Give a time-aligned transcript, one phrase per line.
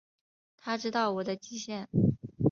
[0.57, 1.87] 他知道我的极限